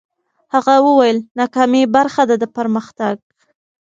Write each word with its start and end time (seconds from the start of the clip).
هغه 0.53 0.75
وویل، 0.87 1.17
ناکامي 1.39 1.83
برخه 1.95 2.23
ده 2.29 2.35
د 2.41 2.43
پرمختګ. 2.57 3.15